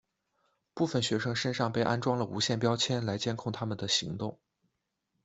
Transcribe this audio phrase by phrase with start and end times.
[0.73, 4.39] 部分学生身上被安装了无线标签来监控他们的行动。